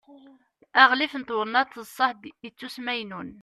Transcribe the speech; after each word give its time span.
aɣlif 0.81 1.13
n 1.17 1.23
twennaḍt 1.23 1.77
d 1.83 1.87
ṣṣehd 1.91 2.21
ittusmaynun 2.47 3.29